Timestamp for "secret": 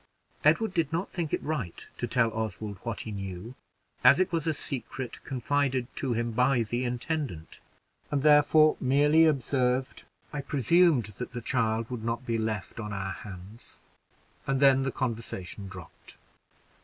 4.55-5.23